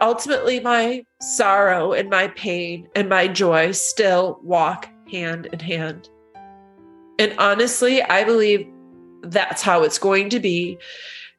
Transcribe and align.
ultimately, 0.00 0.60
my 0.60 1.04
sorrow 1.20 1.92
and 1.92 2.08
my 2.10 2.28
pain 2.28 2.88
and 2.94 3.08
my 3.08 3.28
joy 3.28 3.72
still 3.72 4.40
walk 4.42 4.88
hand 5.10 5.46
in 5.46 5.58
hand. 5.58 6.08
And 7.18 7.34
honestly, 7.38 8.02
I 8.02 8.24
believe 8.24 8.66
that's 9.22 9.62
how 9.62 9.82
it's 9.82 9.98
going 9.98 10.30
to 10.30 10.40
be 10.40 10.78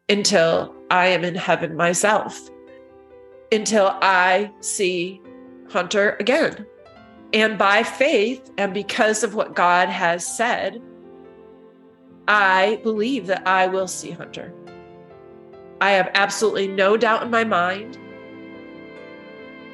until 0.10 0.76
I 0.92 1.08
am 1.08 1.24
in 1.24 1.36
heaven 1.36 1.76
myself, 1.76 2.40
until 3.52 3.98
I 4.02 4.52
see 4.60 5.22
Hunter 5.70 6.18
again. 6.20 6.66
And 7.34 7.58
by 7.58 7.84
faith, 7.84 8.52
and 8.58 8.74
because 8.74 9.24
of 9.24 9.36
what 9.36 9.56
God 9.56 9.90
has 9.90 10.28
said, 10.28 10.82
I 12.28 12.80
believe 12.84 13.28
that 13.28 13.48
I 13.48 13.68
will 13.68 13.88
see 13.88 14.12
Hunter. 14.12 14.54
I 15.80 15.92
have 15.92 16.12
absolutely 16.14 16.68
no 16.68 16.98
doubt 16.98 17.24
in 17.24 17.32
my 17.32 17.44
mind. 17.44 17.98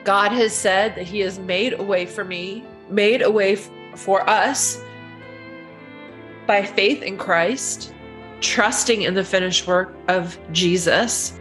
God 0.07 0.31
has 0.31 0.55
said 0.55 0.95
that 0.95 1.05
He 1.05 1.19
has 1.19 1.37
made 1.37 1.77
a 1.77 1.83
way 1.83 2.05
for 2.05 2.23
me, 2.23 2.63
made 2.89 3.21
a 3.21 3.29
way 3.29 3.57
for 3.93 4.27
us 4.29 4.81
by 6.45 6.63
faith 6.63 7.01
in 7.01 7.17
Christ, 7.17 7.93
trusting 8.39 9.01
in 9.01 9.15
the 9.15 9.25
finished 9.25 9.67
work 9.67 9.93
of 10.07 10.39
Jesus, 10.53 11.37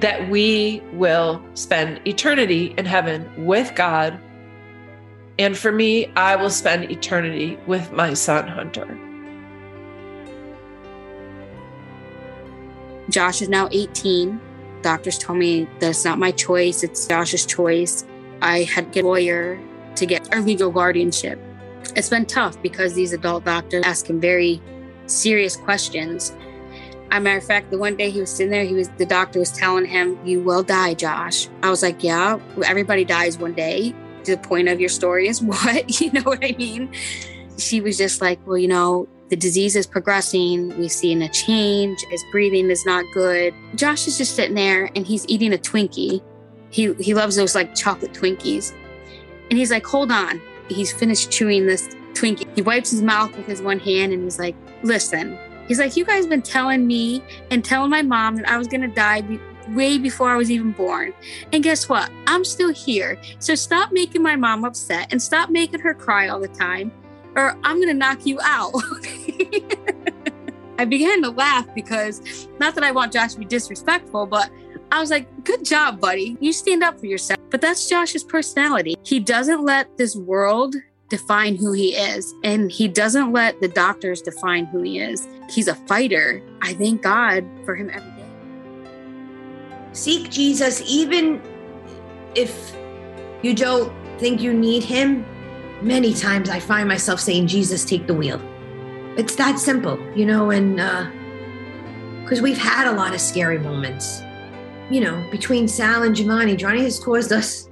that 0.00 0.28
we 0.28 0.82
will 0.92 1.42
spend 1.54 2.06
eternity 2.06 2.74
in 2.76 2.84
heaven 2.84 3.46
with 3.46 3.74
God. 3.74 4.20
And 5.38 5.56
for 5.56 5.72
me, 5.72 6.12
I 6.14 6.36
will 6.36 6.50
spend 6.50 6.90
eternity 6.90 7.58
with 7.66 7.90
my 7.90 8.12
son, 8.12 8.48
Hunter. 8.48 8.98
Josh 13.08 13.40
is 13.40 13.48
now 13.48 13.70
18. 13.72 14.38
Doctors 14.82 15.18
told 15.18 15.38
me 15.38 15.68
that 15.78 15.90
it's 15.90 16.04
not 16.04 16.18
my 16.18 16.30
choice, 16.30 16.82
it's 16.82 17.06
Josh's 17.06 17.46
choice. 17.46 18.04
I 18.40 18.64
had 18.64 18.86
to 18.86 18.90
get 18.90 19.04
a 19.04 19.06
lawyer 19.06 19.60
to 19.96 20.06
get 20.06 20.32
our 20.34 20.40
legal 20.40 20.70
guardianship. 20.70 21.38
It's 21.96 22.08
been 22.08 22.26
tough 22.26 22.60
because 22.62 22.94
these 22.94 23.12
adult 23.12 23.44
doctors 23.44 23.84
ask 23.84 24.08
him 24.08 24.20
very 24.20 24.60
serious 25.06 25.56
questions. 25.56 26.32
As 27.10 27.18
a 27.18 27.20
matter 27.20 27.38
of 27.38 27.44
fact, 27.44 27.70
the 27.70 27.78
one 27.78 27.96
day 27.96 28.10
he 28.10 28.20
was 28.20 28.30
sitting 28.30 28.50
there, 28.50 28.64
he 28.64 28.74
was 28.74 28.88
the 28.96 29.06
doctor 29.06 29.38
was 29.38 29.52
telling 29.52 29.84
him, 29.84 30.18
You 30.24 30.40
will 30.40 30.62
die, 30.62 30.94
Josh. 30.94 31.48
I 31.62 31.70
was 31.70 31.82
like, 31.82 32.02
Yeah, 32.02 32.38
everybody 32.64 33.04
dies 33.04 33.38
one 33.38 33.52
day. 33.52 33.94
The 34.24 34.38
point 34.38 34.68
of 34.68 34.80
your 34.80 34.88
story 34.88 35.28
is 35.28 35.42
what? 35.42 36.00
You 36.00 36.12
know 36.12 36.22
what 36.22 36.42
I 36.42 36.54
mean? 36.58 36.92
She 37.58 37.80
was 37.80 37.98
just 37.98 38.20
like, 38.20 38.44
Well, 38.46 38.58
you 38.58 38.68
know, 38.68 39.08
the 39.32 39.36
disease 39.36 39.76
is 39.76 39.86
progressing. 39.86 40.78
We've 40.78 40.92
seen 40.92 41.22
a 41.22 41.28
change. 41.30 42.04
His 42.10 42.22
breathing 42.30 42.68
is 42.68 42.84
not 42.84 43.02
good. 43.14 43.54
Josh 43.74 44.06
is 44.06 44.18
just 44.18 44.36
sitting 44.36 44.54
there 44.54 44.90
and 44.94 45.06
he's 45.06 45.26
eating 45.26 45.54
a 45.54 45.56
Twinkie. 45.56 46.22
He 46.68 46.92
he 47.00 47.14
loves 47.14 47.36
those 47.36 47.54
like 47.54 47.74
chocolate 47.74 48.12
Twinkies. 48.12 48.74
And 49.48 49.58
he's 49.58 49.70
like, 49.70 49.86
hold 49.86 50.12
on. 50.12 50.42
He's 50.68 50.92
finished 50.92 51.30
chewing 51.30 51.64
this 51.64 51.88
Twinkie. 52.12 52.46
He 52.54 52.60
wipes 52.60 52.90
his 52.90 53.00
mouth 53.00 53.34
with 53.34 53.46
his 53.46 53.62
one 53.62 53.78
hand 53.78 54.12
and 54.12 54.22
he's 54.22 54.38
like, 54.38 54.54
listen. 54.82 55.38
He's 55.66 55.78
like, 55.78 55.96
you 55.96 56.04
guys 56.04 56.26
been 56.26 56.42
telling 56.42 56.86
me 56.86 57.22
and 57.50 57.64
telling 57.64 57.88
my 57.88 58.02
mom 58.02 58.36
that 58.36 58.46
I 58.50 58.58
was 58.58 58.68
gonna 58.68 58.94
die 58.94 59.22
be- 59.22 59.40
way 59.70 59.96
before 59.96 60.28
I 60.28 60.36
was 60.36 60.50
even 60.50 60.72
born. 60.72 61.14
And 61.54 61.64
guess 61.64 61.88
what? 61.88 62.10
I'm 62.26 62.44
still 62.44 62.70
here. 62.70 63.18
So 63.38 63.54
stop 63.54 63.92
making 63.92 64.22
my 64.22 64.36
mom 64.36 64.62
upset 64.66 65.10
and 65.10 65.22
stop 65.22 65.48
making 65.48 65.80
her 65.80 65.94
cry 65.94 66.28
all 66.28 66.38
the 66.38 66.48
time 66.48 66.92
or 67.36 67.56
I'm 67.64 67.76
going 67.76 67.88
to 67.88 67.94
knock 67.94 68.26
you 68.26 68.38
out. 68.42 68.72
I 70.78 70.84
began 70.84 71.22
to 71.22 71.30
laugh 71.30 71.66
because 71.74 72.48
not 72.58 72.74
that 72.74 72.84
I 72.84 72.92
want 72.92 73.12
Josh 73.12 73.34
to 73.34 73.38
be 73.38 73.44
disrespectful, 73.44 74.26
but 74.26 74.50
I 74.90 75.00
was 75.00 75.10
like, 75.10 75.44
good 75.44 75.64
job, 75.64 76.00
buddy. 76.00 76.36
You 76.40 76.52
stand 76.52 76.82
up 76.82 76.98
for 76.98 77.06
yourself. 77.06 77.38
But 77.50 77.60
that's 77.60 77.88
Josh's 77.88 78.24
personality. 78.24 78.94
He 79.04 79.20
doesn't 79.20 79.62
let 79.62 79.96
this 79.96 80.16
world 80.16 80.74
define 81.08 81.56
who 81.56 81.72
he 81.72 81.94
is, 81.94 82.34
and 82.42 82.72
he 82.72 82.88
doesn't 82.88 83.32
let 83.32 83.60
the 83.60 83.68
doctors 83.68 84.22
define 84.22 84.64
who 84.66 84.82
he 84.82 84.98
is. 84.98 85.28
He's 85.50 85.68
a 85.68 85.74
fighter. 85.74 86.42
I 86.62 86.74
thank 86.74 87.02
God 87.02 87.44
for 87.64 87.74
him 87.74 87.90
every 87.90 88.10
day. 88.10 88.28
Seek 89.92 90.30
Jesus, 90.30 90.82
even 90.86 91.40
if 92.34 92.74
you 93.42 93.54
don't 93.54 93.92
think 94.18 94.40
you 94.40 94.54
need 94.54 94.82
him, 94.82 95.24
many 95.82 96.14
times 96.14 96.48
I 96.48 96.60
find 96.60 96.88
myself 96.88 97.20
saying, 97.20 97.48
Jesus, 97.48 97.84
take 97.84 98.06
the 98.06 98.14
wheel. 98.14 98.40
It's 99.16 99.34
that 99.36 99.58
simple, 99.58 99.98
you 100.16 100.24
know, 100.24 100.50
and 100.50 100.76
because 102.24 102.40
uh, 102.40 102.42
we've 102.42 102.58
had 102.58 102.86
a 102.86 102.92
lot 102.92 103.12
of 103.14 103.20
scary 103.20 103.58
moments, 103.58 104.22
you 104.90 105.00
know, 105.00 105.26
between 105.30 105.68
Sal 105.68 106.02
and 106.02 106.14
Giovanni. 106.14 106.56
Johnny 106.56 106.82
has 106.84 106.98
caused 106.98 107.32
us 107.32 107.68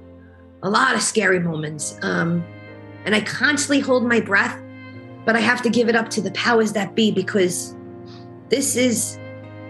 a 0.63 0.69
lot 0.69 0.93
of 0.93 1.01
scary 1.01 1.39
moments. 1.39 1.97
Um, 2.03 2.43
and 3.05 3.15
I 3.15 3.21
constantly 3.21 3.79
hold 3.79 4.05
my 4.05 4.19
breath, 4.19 4.61
but 5.25 5.35
I 5.35 5.39
have 5.39 5.61
to 5.63 5.69
give 5.69 5.89
it 5.89 5.95
up 5.95 6.09
to 6.09 6.21
the 6.21 6.31
powers 6.31 6.73
that 6.73 6.95
be 6.95 7.11
because 7.11 7.75
this 8.49 8.75
is 8.75 9.17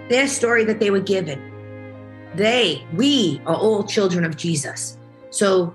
their 0.09 0.27
story 0.27 0.65
that 0.65 0.79
they 0.79 0.91
were 0.91 0.99
given. 0.99 1.39
They, 2.35 2.85
we 2.93 3.41
are 3.45 3.55
all 3.55 3.83
children 3.83 4.25
of 4.25 4.35
Jesus. 4.35 4.97
So 5.29 5.73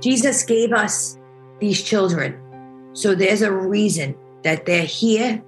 Jesus 0.00 0.42
gave 0.44 0.72
us 0.72 1.18
these 1.60 1.82
children. 1.82 2.38
So 2.94 3.14
there's 3.14 3.42
a 3.42 3.52
reason 3.52 4.16
that 4.42 4.66
they're 4.66 4.82
here 4.82 5.42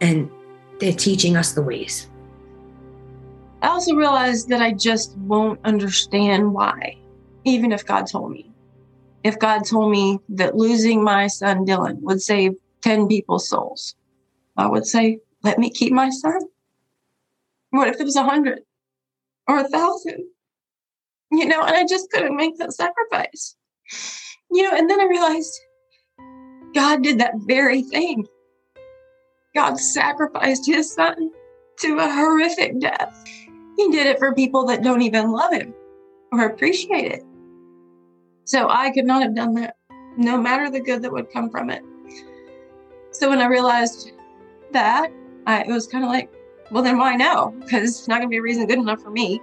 and 0.00 0.30
they're 0.78 0.92
teaching 0.92 1.36
us 1.36 1.52
the 1.52 1.62
ways. 1.62 2.08
I 3.62 3.68
also 3.68 3.94
realized 3.94 4.48
that 4.48 4.62
I 4.62 4.72
just 4.72 5.16
won't 5.18 5.60
understand 5.64 6.54
why, 6.54 6.96
even 7.44 7.72
if 7.72 7.84
God 7.84 8.06
told 8.06 8.30
me. 8.32 8.50
If 9.22 9.38
God 9.38 9.66
told 9.66 9.90
me 9.90 10.18
that 10.30 10.56
losing 10.56 11.04
my 11.04 11.26
son 11.26 11.66
Dylan 11.66 12.00
would 12.00 12.22
save 12.22 12.52
10 12.82 13.08
people's 13.08 13.48
souls, 13.48 13.94
I 14.56 14.66
would 14.66 14.86
say, 14.86 15.18
let 15.42 15.58
me 15.58 15.68
keep 15.68 15.92
my 15.92 16.08
son. 16.08 16.40
What 17.70 17.88
if 17.88 18.00
it 18.00 18.04
was 18.04 18.16
a 18.16 18.24
hundred 18.24 18.60
or 19.46 19.58
a 19.58 19.68
thousand? 19.68 20.24
You 21.30 21.46
know, 21.46 21.62
and 21.62 21.76
I 21.76 21.86
just 21.86 22.10
couldn't 22.10 22.36
make 22.36 22.56
that 22.58 22.72
sacrifice. 22.72 23.56
You 24.50 24.64
know, 24.64 24.76
and 24.76 24.88
then 24.88 25.00
I 25.00 25.04
realized 25.04 25.60
God 26.74 27.02
did 27.02 27.18
that 27.20 27.34
very 27.46 27.82
thing. 27.82 28.26
God 29.54 29.78
sacrificed 29.78 30.66
his 30.66 30.92
son 30.92 31.30
to 31.80 31.98
a 31.98 32.08
horrific 32.08 32.78
death. 32.80 33.24
He 33.76 33.90
did 33.90 34.06
it 34.06 34.18
for 34.18 34.34
people 34.34 34.66
that 34.66 34.82
don't 34.82 35.02
even 35.02 35.32
love 35.32 35.52
him 35.52 35.74
or 36.32 36.46
appreciate 36.46 37.12
it. 37.12 37.24
So 38.44 38.68
I 38.68 38.90
could 38.90 39.06
not 39.06 39.22
have 39.22 39.34
done 39.34 39.54
that, 39.54 39.76
no 40.16 40.36
matter 40.36 40.70
the 40.70 40.80
good 40.80 41.02
that 41.02 41.12
would 41.12 41.32
come 41.32 41.50
from 41.50 41.70
it. 41.70 41.82
So 43.12 43.28
when 43.28 43.40
I 43.40 43.46
realized 43.46 44.12
that, 44.72 45.12
I, 45.46 45.62
it 45.62 45.68
was 45.68 45.86
kind 45.86 46.04
of 46.04 46.10
like, 46.10 46.30
well, 46.70 46.82
then 46.82 46.98
why 46.98 47.16
no? 47.16 47.54
Because 47.60 47.98
it's 47.98 48.08
not 48.08 48.18
going 48.18 48.28
to 48.28 48.30
be 48.30 48.36
a 48.38 48.42
reason 48.42 48.66
good 48.66 48.78
enough 48.78 49.02
for 49.02 49.10
me. 49.10 49.40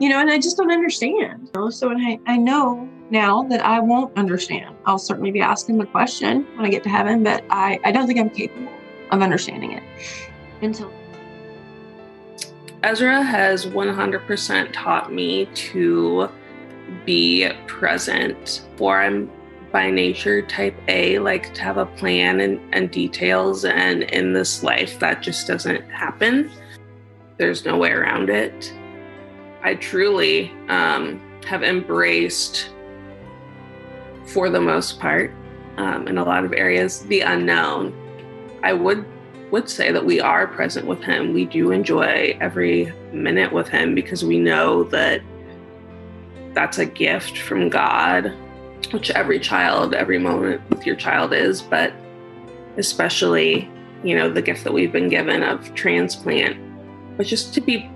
You 0.00 0.08
know, 0.08 0.18
and 0.18 0.30
I 0.30 0.38
just 0.38 0.56
don't 0.56 0.72
understand. 0.72 1.50
You 1.54 1.60
know? 1.60 1.70
So 1.70 1.92
I, 1.92 2.18
I 2.26 2.36
know 2.36 2.88
now 3.10 3.42
that 3.44 3.64
I 3.64 3.80
won't 3.80 4.16
understand, 4.16 4.74
I'll 4.86 4.98
certainly 4.98 5.30
be 5.30 5.40
asking 5.40 5.78
the 5.78 5.86
question 5.86 6.46
when 6.56 6.64
I 6.64 6.70
get 6.70 6.82
to 6.84 6.88
heaven, 6.88 7.22
but 7.22 7.44
I, 7.50 7.78
I 7.84 7.92
don't 7.92 8.06
think 8.06 8.18
I'm 8.18 8.30
capable 8.30 8.72
of 9.10 9.20
understanding 9.20 9.72
it 9.72 9.82
until. 10.62 10.90
Ezra 12.82 13.22
has 13.22 13.66
100% 13.66 14.70
taught 14.72 15.12
me 15.12 15.46
to 15.54 16.28
be 17.04 17.50
present 17.66 18.62
for 18.76 19.00
I'm 19.00 19.30
by 19.70 19.90
nature 19.90 20.42
type 20.42 20.74
A, 20.88 21.18
like 21.20 21.54
to 21.54 21.62
have 21.62 21.76
a 21.76 21.86
plan 21.86 22.40
and, 22.40 22.60
and 22.74 22.90
details. 22.90 23.64
And 23.64 24.02
in 24.04 24.32
this 24.32 24.62
life, 24.62 24.98
that 24.98 25.22
just 25.22 25.46
doesn't 25.46 25.88
happen. 25.90 26.50
There's 27.36 27.64
no 27.64 27.76
way 27.76 27.90
around 27.90 28.30
it. 28.30 28.72
I 29.62 29.74
truly 29.74 30.52
um, 30.68 31.20
have 31.46 31.62
embraced, 31.62 32.70
for 34.26 34.48
the 34.48 34.60
most 34.60 34.98
part, 34.98 35.32
um, 35.76 36.08
in 36.08 36.18
a 36.18 36.24
lot 36.24 36.44
of 36.44 36.52
areas, 36.52 37.00
the 37.06 37.20
unknown. 37.20 37.94
I 38.62 38.72
would 38.72 39.04
would 39.50 39.68
say 39.68 39.90
that 39.90 40.04
we 40.04 40.20
are 40.20 40.46
present 40.46 40.86
with 40.86 41.02
him. 41.02 41.32
We 41.32 41.44
do 41.44 41.72
enjoy 41.72 42.36
every 42.40 42.92
minute 43.12 43.52
with 43.52 43.68
him 43.68 43.94
because 43.94 44.24
we 44.24 44.38
know 44.38 44.84
that 44.84 45.22
that's 46.52 46.78
a 46.78 46.86
gift 46.86 47.38
from 47.38 47.68
God, 47.68 48.32
which 48.92 49.10
every 49.10 49.40
child, 49.40 49.92
every 49.92 50.18
moment 50.18 50.60
with 50.70 50.86
your 50.86 50.96
child 50.96 51.32
is, 51.32 51.62
but 51.62 51.92
especially, 52.76 53.68
you 54.04 54.16
know, 54.16 54.30
the 54.30 54.42
gift 54.42 54.62
that 54.64 54.72
we've 54.72 54.92
been 54.92 55.08
given 55.08 55.42
of 55.42 55.74
transplant. 55.74 56.56
But 57.16 57.26
just 57.26 57.52
to 57.54 57.60
be 57.60 57.90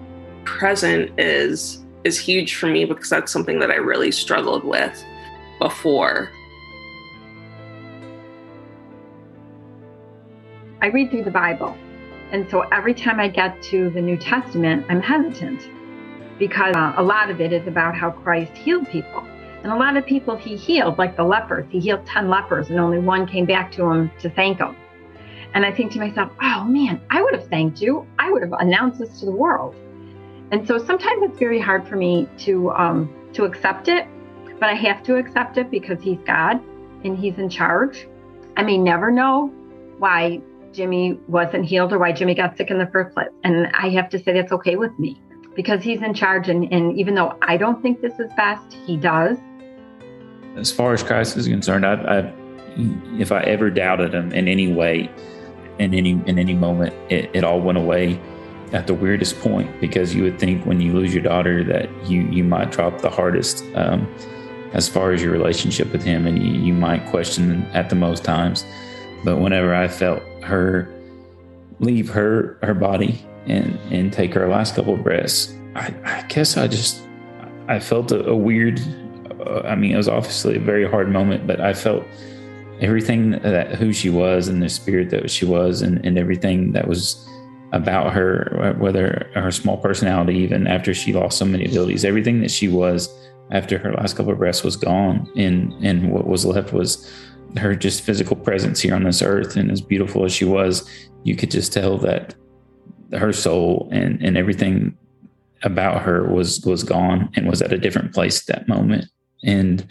present 0.44 1.18
is 1.18 1.80
is 2.04 2.18
huge 2.18 2.56
for 2.56 2.66
me 2.66 2.84
because 2.84 3.08
that's 3.08 3.32
something 3.32 3.58
that 3.58 3.70
I 3.70 3.76
really 3.76 4.10
struggled 4.10 4.62
with 4.64 5.02
before. 5.58 6.30
I 10.82 10.88
read 10.88 11.10
through 11.10 11.24
the 11.24 11.30
Bible. 11.30 11.74
And 12.30 12.46
so 12.50 12.60
every 12.72 12.92
time 12.92 13.20
I 13.20 13.28
get 13.28 13.62
to 13.64 13.88
the 13.90 14.02
New 14.02 14.18
Testament, 14.18 14.84
I'm 14.90 15.00
hesitant 15.00 15.66
because 16.38 16.74
uh, 16.76 16.92
a 16.96 17.02
lot 17.02 17.30
of 17.30 17.40
it 17.40 17.52
is 17.52 17.66
about 17.66 17.96
how 17.96 18.10
Christ 18.10 18.52
healed 18.52 18.88
people. 18.90 19.26
And 19.62 19.72
a 19.72 19.76
lot 19.76 19.96
of 19.96 20.04
people 20.04 20.36
he 20.36 20.56
healed, 20.56 20.98
like 20.98 21.16
the 21.16 21.24
lepers, 21.24 21.64
he 21.70 21.80
healed 21.80 22.04
10 22.04 22.28
lepers 22.28 22.68
and 22.68 22.78
only 22.78 22.98
one 22.98 23.26
came 23.26 23.46
back 23.46 23.72
to 23.72 23.90
him 23.90 24.10
to 24.18 24.28
thank 24.28 24.58
him. 24.58 24.76
And 25.54 25.64
I 25.64 25.72
think 25.72 25.92
to 25.92 25.98
myself, 25.98 26.32
oh 26.42 26.64
man, 26.64 27.00
I 27.08 27.22
would 27.22 27.32
have 27.32 27.48
thanked 27.48 27.80
you. 27.80 28.06
I 28.18 28.30
would 28.30 28.42
have 28.42 28.52
announced 28.52 28.98
this 28.98 29.20
to 29.20 29.26
the 29.26 29.32
world. 29.32 29.74
And 30.54 30.68
so 30.68 30.78
sometimes 30.78 31.20
it's 31.24 31.36
very 31.40 31.58
hard 31.58 31.88
for 31.88 31.96
me 31.96 32.28
to 32.38 32.70
um, 32.70 33.12
to 33.32 33.42
accept 33.42 33.88
it, 33.88 34.06
but 34.60 34.68
I 34.68 34.74
have 34.74 35.02
to 35.02 35.16
accept 35.16 35.58
it 35.58 35.68
because 35.68 36.00
he's 36.00 36.20
God 36.24 36.60
and 37.02 37.18
he's 37.18 37.36
in 37.38 37.50
charge. 37.50 38.06
I 38.56 38.62
may 38.62 38.78
never 38.78 39.10
know 39.10 39.48
why 39.98 40.40
Jimmy 40.72 41.18
wasn't 41.26 41.64
healed 41.64 41.92
or 41.92 41.98
why 41.98 42.12
Jimmy 42.12 42.36
got 42.36 42.56
sick 42.56 42.70
in 42.70 42.78
the 42.78 42.86
first 42.86 43.12
place. 43.14 43.30
And 43.42 43.66
I 43.74 43.88
have 43.88 44.08
to 44.10 44.18
say 44.22 44.32
that's 44.32 44.52
okay 44.52 44.76
with 44.76 44.96
me 44.96 45.20
because 45.56 45.82
he's 45.82 46.00
in 46.02 46.14
charge. 46.14 46.48
And, 46.48 46.72
and 46.72 46.96
even 46.96 47.16
though 47.16 47.36
I 47.42 47.56
don't 47.56 47.82
think 47.82 48.00
this 48.00 48.16
is 48.20 48.32
best, 48.36 48.74
he 48.86 48.96
does. 48.96 49.36
As 50.54 50.70
far 50.70 50.92
as 50.92 51.02
Christ 51.02 51.36
is 51.36 51.48
concerned, 51.48 51.84
I, 51.84 51.94
I 51.94 52.32
if 53.18 53.32
I 53.32 53.40
ever 53.40 53.70
doubted 53.70 54.14
him 54.14 54.30
in 54.30 54.46
any 54.46 54.72
way, 54.72 55.10
in 55.80 55.92
any 55.94 56.10
in 56.10 56.38
any 56.38 56.54
moment, 56.54 56.94
it, 57.10 57.28
it 57.34 57.42
all 57.42 57.60
went 57.60 57.76
away 57.76 58.20
at 58.72 58.86
the 58.86 58.94
weirdest 58.94 59.38
point 59.40 59.70
because 59.80 60.14
you 60.14 60.22
would 60.22 60.38
think 60.38 60.64
when 60.66 60.80
you 60.80 60.92
lose 60.92 61.14
your 61.14 61.22
daughter 61.22 61.62
that 61.64 61.88
you 62.08 62.22
you 62.22 62.44
might 62.44 62.70
drop 62.70 63.00
the 63.00 63.10
hardest 63.10 63.64
um, 63.74 64.12
as 64.72 64.88
far 64.88 65.12
as 65.12 65.22
your 65.22 65.32
relationship 65.32 65.92
with 65.92 66.02
him, 66.02 66.26
and 66.26 66.42
you, 66.42 66.52
you 66.60 66.72
might 66.72 67.06
question 67.06 67.62
at 67.72 67.88
the 67.88 67.94
most 67.96 68.24
times. 68.24 68.64
But 69.22 69.38
whenever 69.38 69.74
I 69.74 69.88
felt 69.88 70.22
her 70.42 70.92
leave 71.80 72.08
her 72.10 72.58
her 72.62 72.74
body 72.74 73.24
and 73.46 73.78
and 73.90 74.12
take 74.12 74.34
her 74.34 74.48
last 74.48 74.74
couple 74.74 74.94
of 74.94 75.02
breaths, 75.02 75.54
I, 75.74 75.94
I 76.04 76.22
guess 76.28 76.56
I 76.56 76.66
just 76.66 77.02
I 77.68 77.80
felt 77.80 78.12
a, 78.12 78.26
a 78.26 78.36
weird. 78.36 78.80
Uh, 79.46 79.60
I 79.60 79.74
mean, 79.74 79.92
it 79.92 79.96
was 79.96 80.08
obviously 80.08 80.56
a 80.56 80.60
very 80.60 80.88
hard 80.88 81.10
moment, 81.10 81.46
but 81.46 81.60
I 81.60 81.74
felt 81.74 82.04
everything 82.80 83.30
that 83.30 83.76
who 83.76 83.92
she 83.92 84.10
was 84.10 84.48
and 84.48 84.62
the 84.62 84.68
spirit 84.68 85.10
that 85.10 85.30
she 85.30 85.44
was 85.44 85.80
and, 85.82 86.04
and 86.04 86.18
everything 86.18 86.72
that 86.72 86.88
was 86.88 87.24
about 87.74 88.12
her, 88.12 88.74
whether 88.78 89.28
her 89.34 89.50
small 89.50 89.76
personality, 89.76 90.38
even 90.38 90.66
after 90.66 90.94
she 90.94 91.12
lost 91.12 91.36
so 91.36 91.44
many 91.44 91.66
abilities, 91.66 92.04
everything 92.04 92.40
that 92.40 92.50
she 92.50 92.68
was 92.68 93.08
after 93.50 93.78
her 93.78 93.92
last 93.92 94.16
couple 94.16 94.32
of 94.32 94.38
breaths 94.38 94.62
was 94.62 94.76
gone, 94.76 95.30
and 95.36 95.72
and 95.84 96.12
what 96.12 96.26
was 96.26 96.46
left 96.46 96.72
was 96.72 97.12
her 97.56 97.74
just 97.74 98.02
physical 98.02 98.36
presence 98.36 98.80
here 98.80 98.94
on 98.94 99.04
this 99.04 99.22
earth. 99.22 99.56
And 99.56 99.70
as 99.70 99.80
beautiful 99.80 100.24
as 100.24 100.32
she 100.32 100.44
was, 100.44 100.88
you 101.24 101.36
could 101.36 101.50
just 101.50 101.72
tell 101.72 101.98
that 101.98 102.34
her 103.12 103.32
soul 103.32 103.88
and, 103.92 104.20
and 104.22 104.36
everything 104.36 104.96
about 105.62 106.02
her 106.02 106.32
was 106.32 106.60
was 106.64 106.84
gone 106.84 107.30
and 107.34 107.48
was 107.48 107.60
at 107.60 107.72
a 107.72 107.78
different 107.78 108.14
place 108.14 108.40
at 108.40 108.54
that 108.54 108.68
moment. 108.68 109.06
And 109.42 109.86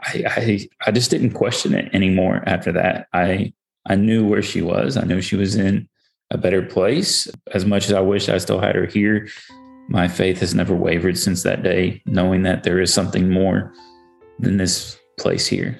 I, 0.00 0.24
I 0.26 0.68
I 0.86 0.90
just 0.90 1.10
didn't 1.10 1.32
question 1.32 1.74
it 1.74 1.94
anymore 1.94 2.42
after 2.46 2.72
that. 2.72 3.06
I 3.12 3.52
I 3.86 3.94
knew 3.94 4.26
where 4.26 4.42
she 4.42 4.62
was. 4.62 4.96
I 4.96 5.04
knew 5.04 5.20
she 5.20 5.36
was 5.36 5.54
in 5.54 5.88
a 6.30 6.38
better 6.38 6.62
place. 6.62 7.28
As 7.52 7.64
much 7.64 7.86
as 7.86 7.92
I 7.92 8.00
wish 8.00 8.28
I 8.28 8.38
still 8.38 8.60
had 8.60 8.76
her 8.76 8.86
here, 8.86 9.28
my 9.88 10.08
faith 10.08 10.38
has 10.40 10.54
never 10.54 10.74
wavered 10.74 11.18
since 11.18 11.42
that 11.42 11.62
day, 11.62 12.02
knowing 12.06 12.42
that 12.44 12.62
there 12.62 12.80
is 12.80 12.92
something 12.94 13.28
more 13.28 13.72
than 14.38 14.56
this 14.56 14.98
place 15.18 15.46
here 15.46 15.78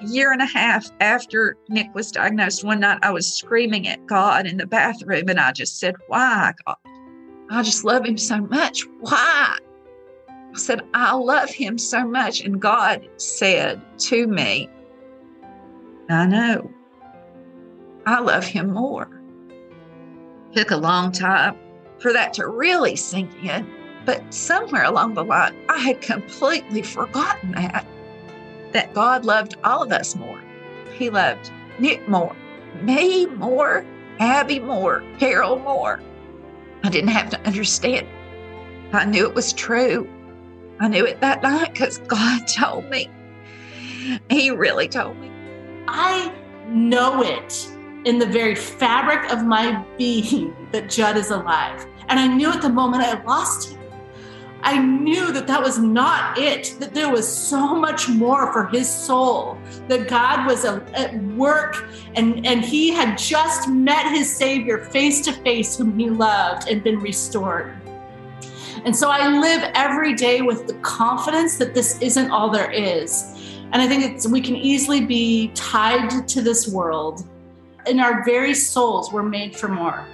A 0.00 0.06
year 0.06 0.32
and 0.32 0.42
a 0.42 0.46
half 0.46 0.90
after 1.00 1.56
Nick 1.68 1.94
was 1.94 2.10
diagnosed, 2.12 2.64
one 2.64 2.80
night 2.80 2.98
I 3.02 3.10
was 3.10 3.32
screaming 3.32 3.88
at 3.88 4.04
God 4.06 4.46
in 4.46 4.58
the 4.58 4.66
bathroom 4.66 5.28
and 5.28 5.40
I 5.40 5.52
just 5.52 5.78
said, 5.78 5.94
Why, 6.08 6.52
God? 6.66 6.76
I 7.50 7.62
just 7.62 7.84
love 7.84 8.04
him 8.04 8.18
so 8.18 8.40
much. 8.40 8.82
Why? 9.00 9.58
I 10.28 10.58
said, 10.58 10.82
I 10.94 11.14
love 11.14 11.50
him 11.50 11.78
so 11.78 12.06
much. 12.06 12.40
And 12.40 12.60
God 12.60 13.08
said 13.16 13.80
to 14.00 14.26
me, 14.26 14.68
I 16.10 16.26
know. 16.26 16.70
I 18.06 18.20
love 18.20 18.44
him 18.44 18.70
more. 18.72 19.13
Took 20.54 20.70
a 20.70 20.76
long 20.76 21.10
time 21.10 21.56
for 21.98 22.12
that 22.12 22.32
to 22.34 22.46
really 22.46 22.96
sink 22.96 23.30
in. 23.42 23.66
But 24.04 24.32
somewhere 24.32 24.84
along 24.84 25.14
the 25.14 25.24
line, 25.24 25.54
I 25.68 25.78
had 25.78 26.00
completely 26.00 26.82
forgotten 26.82 27.52
that 27.52 27.86
that 28.72 28.92
God 28.92 29.24
loved 29.24 29.56
all 29.64 29.82
of 29.82 29.92
us 29.92 30.16
more. 30.16 30.40
He 30.94 31.08
loved 31.08 31.50
Nick 31.78 32.08
more, 32.08 32.34
me 32.82 33.26
more, 33.26 33.86
Abby 34.18 34.58
more, 34.58 35.02
Carol 35.18 35.58
more. 35.60 36.00
I 36.82 36.90
didn't 36.90 37.10
have 37.10 37.30
to 37.30 37.40
understand. 37.46 38.06
I 38.92 39.04
knew 39.04 39.26
it 39.26 39.34
was 39.34 39.52
true. 39.52 40.08
I 40.80 40.88
knew 40.88 41.06
it 41.06 41.20
that 41.20 41.42
night 41.42 41.72
because 41.72 41.98
God 41.98 42.46
told 42.48 42.90
me. 42.90 43.08
He 44.28 44.50
really 44.50 44.88
told 44.88 45.18
me. 45.18 45.30
I 45.88 46.32
know 46.68 47.22
it 47.22 47.68
in 48.04 48.18
the 48.18 48.26
very 48.26 48.54
fabric 48.54 49.30
of 49.32 49.44
my 49.44 49.84
being 49.96 50.54
that 50.72 50.90
Judd 50.90 51.16
is 51.16 51.30
alive. 51.30 51.86
And 52.08 52.20
I 52.20 52.26
knew 52.26 52.50
at 52.50 52.62
the 52.62 52.68
moment 52.68 53.02
I 53.02 53.22
lost 53.24 53.70
him. 53.70 53.80
I 54.62 54.78
knew 54.78 55.30
that 55.30 55.46
that 55.46 55.62
was 55.62 55.78
not 55.78 56.38
it, 56.38 56.76
that 56.80 56.94
there 56.94 57.10
was 57.10 57.28
so 57.28 57.74
much 57.74 58.08
more 58.08 58.50
for 58.50 58.66
his 58.68 58.88
soul, 58.88 59.58
that 59.88 60.08
God 60.08 60.46
was 60.46 60.64
at 60.64 61.22
work 61.34 61.86
and, 62.14 62.46
and 62.46 62.64
he 62.64 62.90
had 62.90 63.18
just 63.18 63.68
met 63.68 64.10
his 64.10 64.34
Savior 64.34 64.78
face 64.86 65.20
to 65.26 65.32
face, 65.32 65.76
whom 65.76 65.98
he 65.98 66.08
loved 66.08 66.68
and 66.68 66.82
been 66.82 66.98
restored. 66.98 67.76
And 68.86 68.96
so 68.96 69.10
I 69.10 69.28
live 69.38 69.70
every 69.74 70.14
day 70.14 70.40
with 70.40 70.66
the 70.66 70.74
confidence 70.74 71.58
that 71.58 71.74
this 71.74 72.00
isn't 72.00 72.30
all 72.30 72.50
there 72.50 72.70
is. 72.70 73.34
And 73.72 73.82
I 73.82 73.86
think 73.86 74.02
it's, 74.02 74.26
we 74.26 74.40
can 74.40 74.56
easily 74.56 75.04
be 75.04 75.48
tied 75.48 76.26
to 76.28 76.40
this 76.40 76.68
world. 76.68 77.28
In 77.86 78.00
our 78.00 78.24
very 78.24 78.54
souls, 78.54 79.12
we're 79.12 79.22
made 79.22 79.56
for 79.56 79.68
more. 79.68 80.06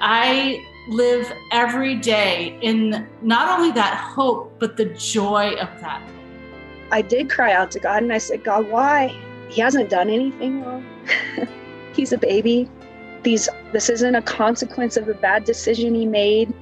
I 0.00 0.66
live 0.88 1.32
every 1.50 1.94
day 1.94 2.58
in 2.60 3.06
not 3.22 3.58
only 3.58 3.72
that 3.72 3.96
hope, 3.96 4.54
but 4.58 4.76
the 4.76 4.86
joy 4.86 5.52
of 5.54 5.68
that. 5.80 6.02
I 6.90 7.02
did 7.02 7.30
cry 7.30 7.52
out 7.52 7.70
to 7.72 7.80
God 7.80 8.02
and 8.02 8.12
I 8.12 8.18
said, 8.18 8.44
God, 8.44 8.70
why? 8.70 9.16
He 9.48 9.60
hasn't 9.60 9.90
done 9.90 10.10
anything 10.10 10.62
wrong. 10.62 10.84
He's 11.94 12.12
a 12.12 12.18
baby. 12.18 12.68
These 13.22 13.48
this 13.72 13.88
isn't 13.88 14.14
a 14.14 14.22
consequence 14.22 14.96
of 14.96 15.08
a 15.08 15.14
bad 15.14 15.44
decision 15.44 15.94
he 15.94 16.06
made. 16.06 16.52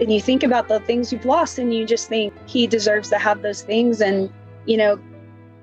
And 0.00 0.12
you 0.12 0.20
think 0.20 0.42
about 0.42 0.68
the 0.68 0.80
things 0.80 1.12
you've 1.12 1.24
lost 1.24 1.58
and 1.58 1.72
you 1.72 1.86
just 1.86 2.08
think 2.08 2.34
he 2.46 2.66
deserves 2.66 3.08
to 3.10 3.18
have 3.18 3.42
those 3.42 3.62
things. 3.62 4.00
And, 4.00 4.30
you 4.66 4.76
know, 4.76 4.98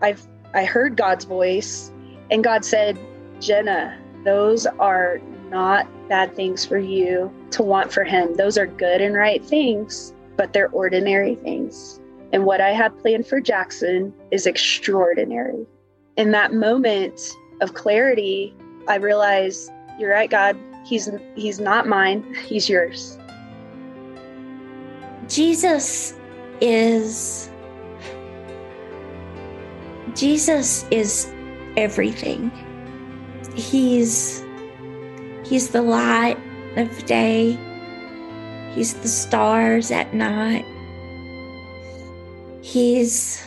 I've 0.01 0.25
I 0.53 0.65
heard 0.65 0.97
God's 0.97 1.25
voice 1.25 1.91
and 2.29 2.43
God 2.43 2.65
said, 2.65 2.97
Jenna, 3.39 3.97
those 4.23 4.65
are 4.65 5.19
not 5.49 5.87
bad 6.07 6.35
things 6.35 6.65
for 6.65 6.77
you 6.77 7.31
to 7.51 7.63
want 7.63 7.91
for 7.91 8.03
him. 8.03 8.35
Those 8.35 8.57
are 8.57 8.67
good 8.67 9.01
and 9.01 9.15
right 9.15 9.43
things, 9.43 10.13
but 10.37 10.53
they're 10.53 10.69
ordinary 10.69 11.35
things. 11.35 11.99
And 12.33 12.45
what 12.45 12.61
I 12.61 12.69
had 12.69 12.97
planned 12.99 13.27
for 13.27 13.41
Jackson 13.41 14.13
is 14.31 14.45
extraordinary. 14.45 15.65
In 16.17 16.31
that 16.31 16.53
moment 16.53 17.19
of 17.61 17.73
clarity, 17.73 18.53
I 18.87 18.95
realized, 18.95 19.71
you're 19.99 20.11
right, 20.11 20.29
God, 20.29 20.57
he's 20.85 21.09
he's 21.35 21.59
not 21.59 21.87
mine, 21.87 22.35
he's 22.45 22.69
yours. 22.69 23.17
Jesus 25.27 26.13
is 26.61 27.49
Jesus 30.15 30.85
is 30.91 31.31
everything. 31.77 32.51
He's 33.55 34.43
He's 35.45 35.69
the 35.69 35.81
light 35.81 36.37
of 36.77 37.05
day. 37.05 37.57
He's 38.73 38.93
the 38.93 39.07
stars 39.07 39.91
at 39.91 40.13
night. 40.13 40.65
He's 42.61 43.45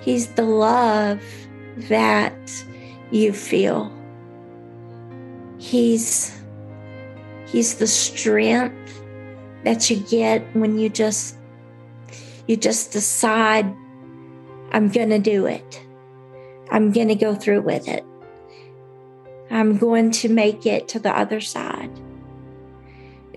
He's 0.00 0.28
the 0.28 0.44
love 0.44 1.22
that 1.88 2.64
you 3.10 3.32
feel. 3.32 3.92
He's 5.58 6.40
He's 7.46 7.74
the 7.74 7.86
strength 7.86 9.02
that 9.64 9.90
you 9.90 9.96
get 9.96 10.42
when 10.54 10.78
you 10.78 10.88
just 10.88 11.36
you 12.46 12.56
just 12.56 12.92
decide 12.92 13.66
I'm 14.72 14.88
to 15.10 15.18
do 15.18 15.46
it. 15.46 15.82
I'm 16.70 16.92
to 17.08 17.14
go 17.14 17.34
through 17.34 17.62
with 17.62 17.88
it. 17.88 18.04
I'm 19.52 19.78
going 19.78 20.10
to 20.12 20.28
make 20.28 20.66
it 20.66 20.88
to 20.88 20.98
the 20.98 21.16
other 21.16 21.40
side. 21.40 21.90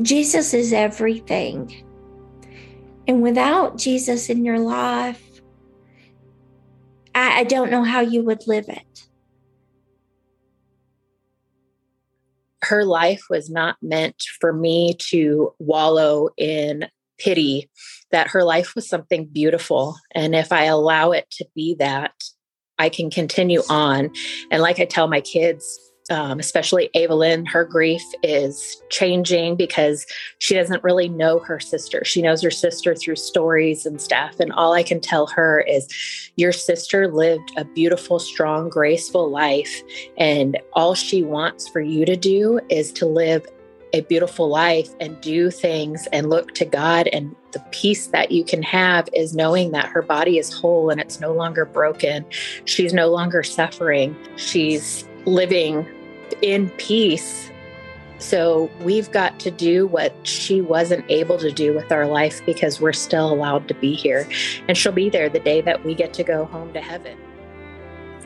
Jesus 0.02 0.54
is 0.54 0.74
everything. 0.74 1.84
And 3.08 3.22
without 3.22 3.78
Jesus 3.78 4.30
in 4.30 4.44
your 4.44 4.60
life, 4.60 5.22
I, 7.14 7.42
I 7.42 7.44
don't 7.44 7.70
know 7.70 7.84
how 7.84 8.02
you 8.02 8.24
would 8.24 8.48
live 8.48 8.68
it. 8.68 9.06
her 12.66 12.84
life 12.84 13.26
was 13.30 13.50
not 13.50 13.78
meant 13.82 14.24
for 14.40 14.52
me 14.52 14.96
to 15.10 15.54
wallow 15.60 16.30
in 16.38 16.88
pity, 17.18 17.70
that 18.12 18.30
her 18.30 18.44
life 18.44 18.76
was 18.76 18.90
something 18.90 19.26
beautiful. 19.26 19.98
And 20.14 20.36
if 20.36 20.52
I 20.52 20.66
allow 20.66 21.12
it 21.12 21.30
to 21.32 21.46
be 21.56 21.76
that, 21.80 22.14
I 22.78 22.90
can 22.90 23.10
continue 23.10 23.62
on. 23.70 24.12
And 24.52 24.62
like 24.62 24.80
I 24.80 24.86
tell 24.86 25.08
my 25.08 25.22
kids, 25.22 25.80
um, 26.10 26.40
especially 26.40 26.90
Evelyn, 26.94 27.46
her 27.48 27.66
grief 27.66 28.04
is 28.22 28.82
changing 28.90 29.56
because 29.56 30.06
she 30.38 30.54
doesn't 30.54 30.84
really 30.84 31.10
know 31.10 31.40
her 31.40 31.60
sister. 31.60 32.04
She 32.06 32.22
knows 32.22 32.44
her 32.44 32.52
sister 32.52 32.96
through 32.96 33.16
stories 33.16 33.86
and 33.86 34.00
stuff. 34.00 34.40
And 34.40 34.52
all 34.54 34.74
I 34.74 34.84
can 34.84 35.00
tell 35.00 35.26
her 35.28 35.62
is, 35.62 35.88
Your 36.36 36.52
sister 36.52 37.12
lived 37.12 37.52
a 37.58 37.66
beautiful, 37.66 38.20
strong, 38.20 38.70
graceful 38.70 39.32
life. 39.32 39.82
And 40.18 40.60
all 40.74 40.94
she 40.94 41.24
wants 41.24 41.68
for 41.68 41.82
you 41.82 42.06
to 42.06 42.16
do 42.16 42.60
is 42.70 42.92
to 42.94 43.08
live 43.08 43.46
a 43.96 44.02
beautiful 44.02 44.50
life 44.50 44.90
and 45.00 45.20
do 45.22 45.50
things 45.50 46.06
and 46.12 46.30
look 46.30 46.54
to 46.56 46.66
God. 46.66 47.08
And 47.08 47.34
the 47.54 47.62
peace 47.72 48.08
that 48.08 48.30
you 48.30 48.44
can 48.44 48.62
have 48.62 49.08
is 49.14 49.34
knowing 49.34 49.72
that 49.72 49.86
her 49.86 50.02
body 50.02 50.38
is 50.38 50.52
whole 50.52 50.90
and 50.90 51.00
it's 51.00 51.22
no 51.22 51.32
longer 51.32 51.64
broken. 51.64 52.26
She's 52.66 52.94
no 52.94 53.08
longer 53.10 53.42
suffering. 53.42 54.14
She's 54.36 55.08
living 55.26 55.88
in 56.42 56.70
peace. 56.72 57.50
So 58.18 58.70
we've 58.82 59.10
got 59.12 59.40
to 59.42 59.52
do 59.52 59.88
what 59.88 60.14
she 60.28 60.60
wasn't 60.60 61.06
able 61.10 61.38
to 61.38 61.52
do 61.52 61.74
with 61.74 61.90
our 61.90 62.06
life 62.06 62.46
because 62.46 62.82
we're 62.82 62.92
still 62.92 63.32
allowed 63.32 63.70
to 63.70 63.74
be 63.76 63.94
here. 63.94 64.28
And 64.68 64.78
she'll 64.78 64.92
be 64.92 65.10
there 65.10 65.30
the 65.30 65.40
day 65.40 65.62
that 65.62 65.86
we 65.86 65.96
get 65.96 66.14
to 66.16 66.24
go 66.24 66.44
home 66.44 66.74
to 66.74 66.82
heaven. 66.82 67.18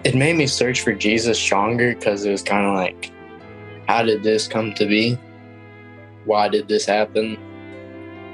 It 0.03 0.15
made 0.15 0.35
me 0.35 0.47
search 0.47 0.81
for 0.81 0.93
Jesus 0.93 1.37
stronger 1.37 1.93
because 1.93 2.25
it 2.25 2.31
was 2.31 2.41
kind 2.41 2.65
of 2.65 2.73
like, 2.73 3.11
how 3.87 4.01
did 4.01 4.23
this 4.23 4.47
come 4.47 4.73
to 4.75 4.87
be? 4.87 5.15
Why 6.29 6.47
did 6.47 6.67
this 6.67 6.85
happen? 6.85 7.39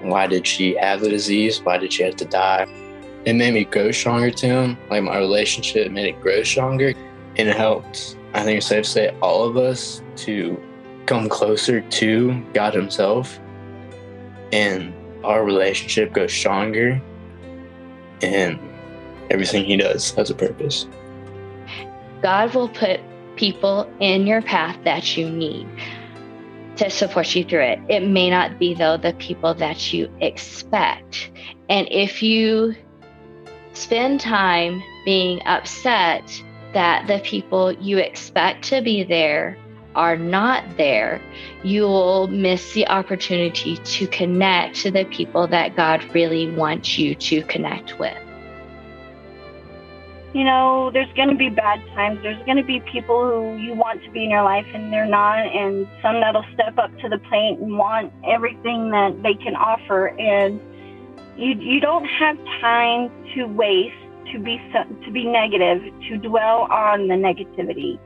Why 0.02 0.28
did 0.28 0.46
she 0.46 0.76
have 0.76 1.00
the 1.00 1.08
disease? 1.08 1.62
Why 1.62 1.78
did 1.78 1.94
she 1.94 2.04
have 2.04 2.18
to 2.18 2.26
die? 2.26 2.68
It 3.24 3.36
made 3.36 3.54
me 3.54 3.64
grow 3.64 3.92
stronger 3.92 4.32
to 4.32 4.46
him. 4.46 4.78
Like 4.90 5.04
my 5.04 5.18
relationship 5.18 5.90
made 5.94 6.08
it 6.08 6.20
grow 6.20 6.44
stronger 6.44 6.90
and 7.38 7.48
it 7.48 7.56
helped 7.56 8.18
I 8.34 8.44
think 8.44 8.58
it's 8.58 8.68
safe 8.68 8.84
to 8.84 8.90
say 8.90 9.18
all 9.22 9.46
of 9.46 9.56
us 9.56 10.02
to 10.18 10.62
come 11.06 11.30
closer 11.30 11.80
to 11.80 12.44
God 12.54 12.74
Himself 12.74 13.40
and 14.52 14.94
our 15.24 15.46
relationship 15.46 16.12
goes 16.12 16.34
stronger 16.34 17.02
and 18.22 18.60
everything 19.30 19.64
He 19.64 19.78
does 19.78 20.12
has 20.16 20.30
a 20.30 20.36
purpose. 20.36 20.86
God 22.22 22.54
will 22.54 22.68
put 22.68 23.00
people 23.38 23.90
in 24.02 24.28
your 24.28 24.42
path 24.42 24.78
that 24.84 25.16
you 25.16 25.30
need 25.30 25.66
to 26.78 26.90
support 26.90 27.36
you 27.36 27.44
through 27.44 27.64
it. 27.64 27.80
It 27.90 28.02
may 28.02 28.30
not 28.30 28.60
be, 28.60 28.74
though, 28.74 28.98
the 28.98 29.14
people 29.14 29.54
that 29.56 29.94
you 29.94 30.12
expect. 30.22 31.32
And 31.70 31.88
if 31.92 32.22
you 32.22 32.76
spend 33.74 34.20
time 34.20 34.82
being 35.06 35.42
upset 35.46 36.44
that 36.74 37.08
the 37.08 37.20
people 37.20 37.72
you 37.74 37.98
expect 37.98 38.66
to 38.66 38.82
be 38.82 39.04
there 39.04 39.58
are 39.96 40.18
not 40.18 40.64
there, 40.78 41.22
you'll 41.64 42.28
miss 42.28 42.74
the 42.74 42.88
opportunity 42.88 43.78
to 43.78 44.08
connect 44.08 44.76
to 44.76 44.92
the 44.92 45.06
people 45.06 45.48
that 45.48 45.76
God 45.76 46.04
really 46.14 46.52
wants 46.52 46.98
you 46.98 47.16
to 47.16 47.42
connect 47.44 47.98
with. 47.98 48.18
You 50.36 50.44
know, 50.44 50.92
there's 50.92 51.12
going 51.14 51.30
to 51.30 51.36
be 51.36 51.48
bad 51.48 51.80
times. 51.96 52.20
There's 52.22 52.44
going 52.46 52.58
to 52.58 52.64
be 52.64 52.82
people 52.92 53.24
who 53.24 53.56
you 53.56 53.74
want 53.74 54.04
to 54.04 54.12
be 54.12 54.26
in 54.26 54.30
your 54.30 54.44
life 54.44 54.66
and 54.74 54.92
they're 54.92 55.06
not, 55.06 55.40
and 55.40 55.88
some 56.02 56.20
that'll 56.20 56.44
step 56.54 56.78
up 56.78 56.92
to 57.00 57.08
the 57.08 57.20
plate 57.20 57.58
and 57.58 57.78
want 57.78 58.12
everything 58.28 58.92
that 58.92 59.24
they 59.24 59.36
can 59.36 59.56
offer. 59.56 60.08
And 60.08 60.60
you, 61.38 61.56
you 61.56 61.80
don't 61.80 62.04
have 62.04 62.36
time 62.60 63.10
to 63.34 63.46
waste 63.46 63.96
to 64.34 64.40
be 64.40 64.58
to 64.74 65.12
be 65.14 65.24
negative, 65.24 65.82
to 66.10 66.18
dwell 66.18 66.68
on 66.70 67.08
the 67.08 67.16
negativity. 67.16 67.98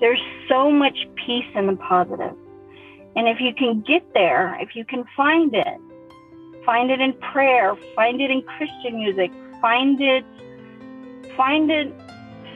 There's 0.00 0.20
so 0.48 0.72
much 0.72 0.98
peace 1.24 1.46
in 1.54 1.68
the 1.68 1.76
positive. 1.76 2.34
And 3.14 3.28
if 3.28 3.38
you 3.38 3.54
can 3.54 3.82
get 3.82 4.02
there, 4.12 4.58
if 4.60 4.74
you 4.74 4.84
can 4.84 5.04
find 5.16 5.54
it, 5.54 5.78
find 6.66 6.90
it 6.90 7.00
in 7.00 7.12
prayer, 7.32 7.76
find 7.94 8.20
it 8.20 8.32
in 8.32 8.42
Christian 8.42 8.98
music, 8.98 9.30
find 9.60 10.00
it 10.00 10.24
find 11.36 11.70
it 11.70 11.92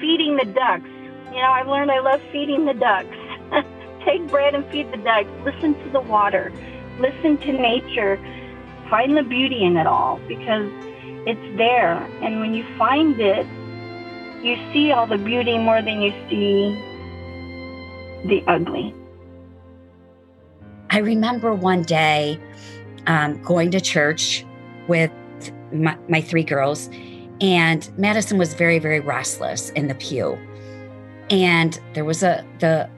feeding 0.01 0.37
the 0.37 0.45
ducks. 0.45 0.89
You 1.33 1.41
know, 1.41 1.51
I've 1.51 1.69
learned 1.69 1.91
I 1.91 2.01
love 2.01 2.21
feeding 2.31 2.65
the 2.65 2.75
ducks. 2.75 3.17
Take 4.05 4.27
bread 4.29 4.55
and 4.55 4.65
feed 4.67 4.93
the 4.93 4.99
ducks. 4.99 5.29
Listen 5.45 5.75
to 5.83 5.91
the 5.91 6.01
water. 6.01 6.53
Listen 6.99 7.39
to 7.39 7.53
nature. 7.53 8.17
Find 8.91 9.17
the 9.17 9.23
beauty 9.23 9.65
in 9.65 9.77
it 9.77 9.87
all 9.87 10.21
because 10.29 10.71
it's 11.27 11.57
there. 11.57 11.97
And 12.23 12.41
when 12.41 12.55
you 12.55 12.65
find 12.77 13.19
it, 13.19 13.47
you 14.45 14.57
see 14.73 14.93
all 14.93 15.07
the 15.07 15.19
beauty 15.19 15.57
more 15.59 15.81
than 15.81 16.03
you 16.03 16.13
see 16.29 16.75
the 18.27 18.45
ugly. 18.47 18.95
I 20.91 20.99
remember 20.99 21.55
one 21.55 21.83
day 21.83 22.39
um, 23.07 23.43
going 23.43 23.71
to 23.73 23.81
church 23.81 24.45
with 24.87 25.11
my, 25.73 25.97
my 26.09 26.21
three 26.21 26.45
girls, 26.45 26.89
and 27.41 27.91
Madison 27.99 28.39
was 28.39 28.55
very, 28.55 28.79
very 28.79 29.01
restless 29.01 29.71
in 29.71 29.89
the 29.89 29.95
pew. 29.95 30.39
And 31.31 31.79
there 31.95 32.05
was 32.05 32.23
a 32.23 32.45
the 32.61 32.89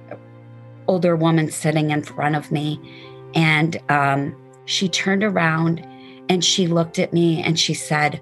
older 0.88 1.16
woman 1.16 1.50
sitting 1.50 1.90
in 1.90 2.02
front 2.02 2.36
of 2.36 2.50
me, 2.52 2.80
and 3.34 3.80
um, 3.88 4.36
she 4.66 4.88
turned 4.88 5.24
around 5.24 5.86
and 6.28 6.44
she 6.44 6.66
looked 6.66 6.98
at 6.98 7.12
me 7.12 7.42
and 7.42 7.58
she 7.58 7.74
said, 7.74 8.20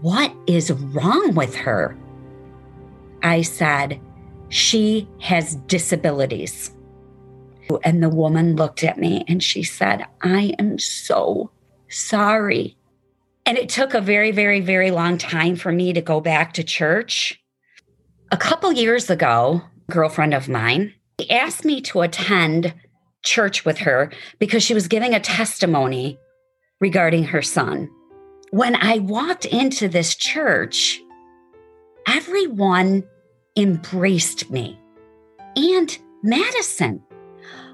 What 0.00 0.34
is 0.46 0.70
wrong 0.70 1.34
with 1.34 1.54
her? 1.56 1.96
I 3.22 3.42
said, 3.42 4.00
She 4.48 5.08
has 5.20 5.56
disabilities. 5.56 6.70
And 7.84 8.02
the 8.02 8.08
woman 8.08 8.56
looked 8.56 8.82
at 8.82 8.98
me 8.98 9.24
and 9.28 9.42
she 9.42 9.62
said, 9.62 10.04
I 10.22 10.54
am 10.58 10.78
so 10.78 11.50
sorry. 11.88 12.76
And 13.50 13.58
it 13.58 13.68
took 13.68 13.94
a 13.94 14.00
very, 14.00 14.30
very, 14.30 14.60
very 14.60 14.92
long 14.92 15.18
time 15.18 15.56
for 15.56 15.72
me 15.72 15.92
to 15.92 16.00
go 16.00 16.20
back 16.20 16.52
to 16.52 16.62
church. 16.62 17.42
A 18.30 18.36
couple 18.36 18.70
years 18.70 19.10
ago, 19.10 19.62
a 19.88 19.92
girlfriend 19.92 20.34
of 20.34 20.48
mine 20.48 20.94
asked 21.28 21.64
me 21.64 21.80
to 21.80 22.02
attend 22.02 22.72
church 23.24 23.64
with 23.64 23.78
her 23.78 24.12
because 24.38 24.62
she 24.62 24.72
was 24.72 24.86
giving 24.86 25.14
a 25.14 25.18
testimony 25.18 26.16
regarding 26.80 27.24
her 27.24 27.42
son. 27.42 27.90
When 28.52 28.76
I 28.76 29.00
walked 29.00 29.46
into 29.46 29.88
this 29.88 30.14
church, 30.14 31.00
everyone 32.06 33.02
embraced 33.56 34.48
me 34.52 34.78
and 35.56 35.98
Madison, 36.22 37.02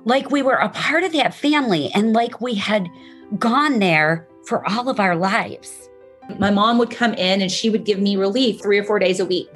like 0.07 0.31
we 0.31 0.41
were 0.41 0.55
a 0.55 0.71
part 0.71 1.05
of 1.05 1.13
that 1.13 1.35
family 1.35 1.91
and 1.95 2.15
like 2.15 2.41
we 2.41 2.55
had 2.55 2.89
gone 3.39 3.79
there 3.79 4.27
for 4.47 4.67
all 4.69 4.89
of 4.89 4.99
our 4.99 5.17
lives. 5.17 5.89
My 6.39 6.51
mom 6.51 6.79
would 6.79 6.91
come 6.91 7.15
in 7.15 7.43
and 7.43 7.51
she 7.51 7.71
would 7.71 7.85
give 7.85 7.99
me 8.01 8.17
relief 8.17 8.61
three 8.63 8.79
or 8.79 8.85
four 8.85 8.99
days 8.99 9.21
a 9.21 9.27
week. 9.27 9.49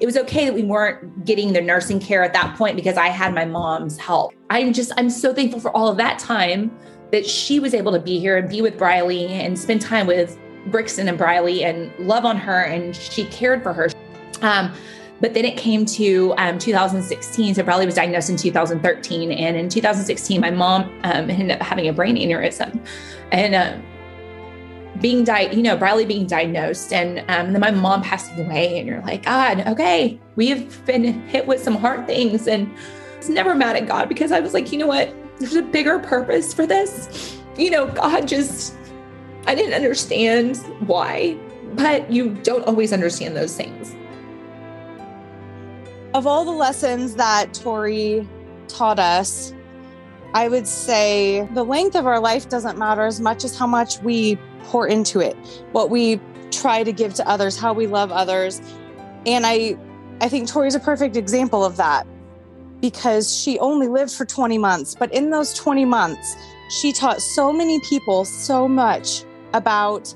It 0.00 0.06
was 0.06 0.16
okay 0.16 0.44
that 0.44 0.54
we 0.54 0.62
weren't 0.62 1.24
getting 1.24 1.52
the 1.52 1.60
nursing 1.60 1.98
care 1.98 2.22
at 2.22 2.32
that 2.34 2.56
point 2.56 2.76
because 2.76 2.96
I 2.96 3.08
had 3.08 3.34
my 3.34 3.44
mom's 3.44 3.96
help. 3.96 4.34
I'm 4.50 4.72
just, 4.72 4.92
I'm 4.96 5.10
so 5.10 5.34
thankful 5.34 5.60
for 5.60 5.74
all 5.76 5.88
of 5.88 5.96
that 5.96 6.18
time 6.18 6.76
that 7.10 7.26
she 7.26 7.58
was 7.58 7.74
able 7.74 7.92
to 7.92 7.98
be 7.98 8.18
here 8.18 8.36
and 8.36 8.48
be 8.48 8.60
with 8.60 8.76
Briley 8.76 9.26
and 9.26 9.58
spend 9.58 9.80
time 9.80 10.06
with 10.06 10.38
Brixton 10.66 11.08
and 11.08 11.16
Briley 11.16 11.64
and 11.64 11.90
love 11.98 12.24
on 12.24 12.36
her, 12.36 12.62
and 12.62 12.94
she 12.94 13.24
cared 13.26 13.62
for 13.62 13.72
her. 13.72 13.88
Um, 14.42 14.72
but 15.20 15.34
then 15.34 15.44
it 15.44 15.56
came 15.56 15.84
to 15.86 16.34
um, 16.36 16.58
2016. 16.58 17.54
So 17.54 17.62
Briley 17.62 17.86
was 17.86 17.94
diagnosed 17.94 18.30
in 18.30 18.36
2013, 18.36 19.32
and 19.32 19.56
in 19.56 19.68
2016, 19.68 20.40
my 20.40 20.50
mom 20.50 20.82
um, 21.04 21.30
ended 21.30 21.50
up 21.50 21.62
having 21.62 21.88
a 21.88 21.92
brain 21.92 22.16
aneurysm, 22.16 22.78
and 23.32 23.54
uh, 23.54 23.76
being 25.00 25.24
di- 25.24 25.50
you 25.52 25.62
know, 25.62 25.76
Briley 25.76 26.04
being 26.04 26.26
diagnosed, 26.26 26.92
and 26.92 27.18
um, 27.30 27.52
then 27.52 27.60
my 27.60 27.70
mom 27.70 28.02
passing 28.02 28.44
away, 28.44 28.78
and 28.78 28.88
you're 28.88 29.00
like, 29.02 29.24
God, 29.24 29.66
okay, 29.66 30.18
we've 30.36 30.84
been 30.86 31.04
hit 31.28 31.46
with 31.46 31.62
some 31.62 31.76
hard 31.76 32.06
things, 32.06 32.46
and 32.46 32.68
I 32.68 33.16
was 33.18 33.28
never 33.28 33.54
mad 33.54 33.76
at 33.76 33.86
God 33.86 34.08
because 34.08 34.32
I 34.32 34.40
was 34.40 34.54
like, 34.54 34.72
you 34.72 34.78
know 34.78 34.86
what, 34.86 35.14
there's 35.38 35.54
a 35.54 35.62
bigger 35.62 35.98
purpose 35.98 36.52
for 36.52 36.66
this. 36.66 37.38
You 37.56 37.70
know, 37.70 37.86
God 37.86 38.26
just, 38.26 38.74
I 39.46 39.54
didn't 39.54 39.74
understand 39.74 40.56
why, 40.86 41.36
but 41.74 42.10
you 42.10 42.34
don't 42.42 42.64
always 42.66 42.92
understand 42.92 43.36
those 43.36 43.56
things. 43.56 43.94
Of 46.14 46.26
all 46.26 46.44
the 46.44 46.50
lessons 46.50 47.14
that 47.16 47.54
Tori 47.54 48.26
taught 48.66 48.98
us, 48.98 49.52
I 50.34 50.48
would 50.48 50.66
say 50.66 51.48
the 51.54 51.64
length 51.64 51.96
of 51.96 52.06
our 52.06 52.20
life 52.20 52.48
doesn't 52.48 52.78
matter 52.78 53.06
as 53.06 53.20
much 53.20 53.44
as 53.44 53.56
how 53.56 53.66
much 53.66 54.00
we 54.02 54.38
pour 54.70 54.86
into 54.86 55.20
it, 55.20 55.36
what 55.72 55.90
we 55.90 56.20
try 56.50 56.84
to 56.84 56.92
give 56.92 57.14
to 57.14 57.28
others, 57.28 57.58
how 57.58 57.72
we 57.72 57.86
love 57.86 58.10
others. 58.12 58.60
And 59.26 59.44
I 59.46 59.76
I 60.20 60.28
think 60.28 60.48
Tori's 60.48 60.74
a 60.74 60.80
perfect 60.80 61.16
example 61.16 61.64
of 61.64 61.76
that. 61.76 62.06
because 62.80 63.34
she 63.34 63.58
only 63.58 63.88
lived 63.88 64.12
for 64.12 64.24
20 64.24 64.58
months. 64.58 64.94
But 64.94 65.12
in 65.12 65.30
those 65.30 65.52
20 65.54 65.84
months, 65.84 66.36
she 66.70 66.92
taught 66.92 67.20
so 67.20 67.52
many 67.52 67.80
people 67.80 68.24
so 68.24 68.68
much 68.68 69.24
about 69.52 70.14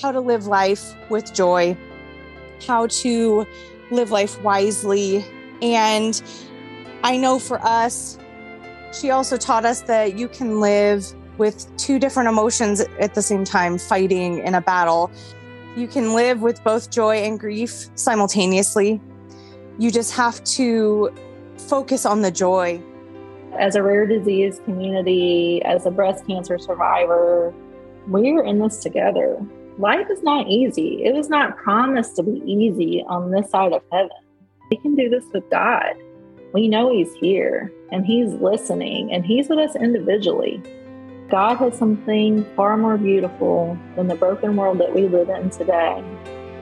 how 0.00 0.12
to 0.12 0.20
live 0.20 0.46
life 0.46 0.94
with 1.10 1.34
joy, 1.34 1.76
how 2.66 2.86
to 2.86 3.46
live 3.90 4.10
life 4.10 4.40
wisely. 4.42 5.24
And 5.60 6.22
I 7.04 7.16
know 7.16 7.38
for 7.38 7.60
us, 7.62 8.18
she 8.92 9.10
also 9.10 9.36
taught 9.36 9.64
us 9.64 9.82
that 9.82 10.18
you 10.18 10.28
can 10.28 10.60
live 10.60 11.12
with 11.40 11.74
two 11.78 11.98
different 11.98 12.28
emotions 12.28 12.80
at 13.00 13.14
the 13.14 13.22
same 13.22 13.44
time, 13.44 13.78
fighting 13.78 14.38
in 14.46 14.54
a 14.54 14.60
battle. 14.60 15.10
You 15.74 15.88
can 15.88 16.12
live 16.12 16.42
with 16.42 16.62
both 16.62 16.90
joy 16.90 17.16
and 17.16 17.40
grief 17.40 17.88
simultaneously. 17.94 19.00
You 19.78 19.90
just 19.90 20.12
have 20.12 20.44
to 20.44 21.10
focus 21.56 22.04
on 22.04 22.20
the 22.20 22.30
joy. 22.30 22.82
As 23.58 23.74
a 23.74 23.82
rare 23.82 24.06
disease 24.06 24.60
community, 24.66 25.62
as 25.64 25.86
a 25.86 25.90
breast 25.90 26.26
cancer 26.26 26.58
survivor, 26.58 27.54
we're 28.06 28.44
in 28.44 28.58
this 28.58 28.78
together. 28.80 29.38
Life 29.78 30.08
is 30.10 30.22
not 30.22 30.46
easy. 30.46 31.02
It 31.04 31.14
was 31.14 31.30
not 31.30 31.56
promised 31.56 32.16
to 32.16 32.22
be 32.22 32.42
easy 32.44 33.02
on 33.08 33.30
this 33.30 33.50
side 33.50 33.72
of 33.72 33.82
heaven. 33.90 34.10
We 34.70 34.76
can 34.76 34.94
do 34.94 35.08
this 35.08 35.24
with 35.32 35.48
God. 35.48 35.94
We 36.52 36.68
know 36.68 36.92
He's 36.92 37.14
here 37.14 37.72
and 37.90 38.04
He's 38.04 38.34
listening 38.34 39.10
and 39.10 39.24
He's 39.24 39.48
with 39.48 39.58
us 39.58 39.74
individually. 39.74 40.62
God 41.30 41.58
has 41.58 41.78
something 41.78 42.44
far 42.56 42.76
more 42.76 42.98
beautiful 42.98 43.78
than 43.94 44.08
the 44.08 44.16
broken 44.16 44.56
world 44.56 44.78
that 44.78 44.92
we 44.92 45.06
live 45.06 45.28
in 45.28 45.48
today. 45.48 46.02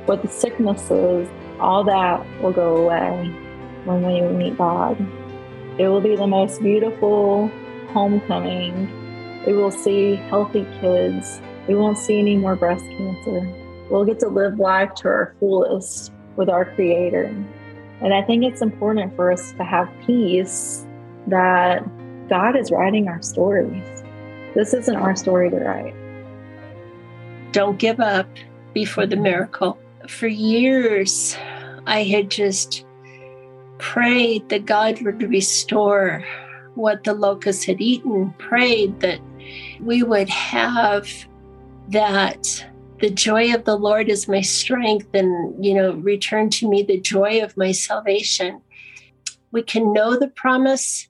With 0.06 0.20
the 0.20 0.28
sicknesses, 0.28 1.26
all 1.58 1.84
that 1.84 2.26
will 2.42 2.52
go 2.52 2.76
away 2.76 3.30
when 3.84 4.02
we 4.02 4.20
meet 4.20 4.58
God. 4.58 5.00
It 5.78 5.88
will 5.88 6.02
be 6.02 6.16
the 6.16 6.26
most 6.26 6.60
beautiful 6.60 7.50
homecoming. 7.94 8.92
We 9.46 9.54
will 9.54 9.70
see 9.70 10.16
healthy 10.16 10.66
kids. 10.82 11.40
We 11.66 11.74
won't 11.74 11.96
see 11.96 12.18
any 12.18 12.36
more 12.36 12.54
breast 12.54 12.84
cancer. 12.84 13.50
We'll 13.90 14.04
get 14.04 14.18
to 14.20 14.28
live 14.28 14.58
life 14.58 14.92
to 14.96 15.08
our 15.08 15.34
fullest 15.40 16.12
with 16.36 16.50
our 16.50 16.66
Creator. 16.74 17.34
And 18.02 18.12
I 18.12 18.20
think 18.20 18.44
it's 18.44 18.60
important 18.60 19.16
for 19.16 19.32
us 19.32 19.52
to 19.52 19.64
have 19.64 19.88
peace 20.04 20.86
that 21.28 21.82
God 22.28 22.54
is 22.54 22.70
writing 22.70 23.08
our 23.08 23.22
stories. 23.22 23.97
This 24.58 24.74
isn't 24.74 24.96
our 24.96 25.14
story 25.14 25.50
to 25.50 25.56
write. 25.56 25.94
Don't 27.52 27.78
give 27.78 28.00
up 28.00 28.26
before 28.74 29.06
the 29.06 29.14
miracle. 29.14 29.78
For 30.08 30.26
years, 30.26 31.36
I 31.86 32.02
had 32.02 32.28
just 32.28 32.84
prayed 33.78 34.48
that 34.48 34.66
God 34.66 35.00
would 35.02 35.22
restore 35.22 36.24
what 36.74 37.04
the 37.04 37.14
locusts 37.14 37.66
had 37.66 37.80
eaten, 37.80 38.34
prayed 38.38 38.98
that 38.98 39.20
we 39.80 40.02
would 40.02 40.28
have 40.28 41.08
that 41.90 42.66
the 42.98 43.10
joy 43.10 43.54
of 43.54 43.62
the 43.64 43.76
Lord 43.76 44.08
is 44.08 44.26
my 44.26 44.40
strength 44.40 45.14
and, 45.14 45.64
you 45.64 45.72
know, 45.72 45.92
return 45.92 46.50
to 46.50 46.68
me 46.68 46.82
the 46.82 46.98
joy 47.00 47.44
of 47.44 47.56
my 47.56 47.70
salvation. 47.70 48.60
We 49.52 49.62
can 49.62 49.92
know 49.92 50.18
the 50.18 50.26
promise, 50.26 51.06